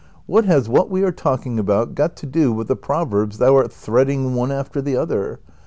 [0.25, 3.71] What has what we are talking about got to do with the proverbs thou art
[3.71, 5.41] threading one after the other